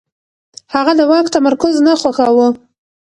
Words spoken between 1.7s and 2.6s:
نه خوښاوه.